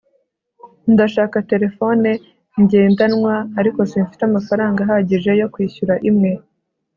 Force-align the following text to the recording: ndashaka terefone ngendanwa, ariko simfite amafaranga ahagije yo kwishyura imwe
ndashaka 0.93 1.37
terefone 1.51 2.09
ngendanwa, 2.61 3.35
ariko 3.59 3.79
simfite 3.91 4.21
amafaranga 4.25 4.79
ahagije 4.85 5.31
yo 5.41 5.47
kwishyura 5.53 5.95
imwe 6.09 6.31